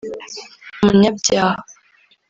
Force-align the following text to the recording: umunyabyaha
umunyabyaha 0.81 1.49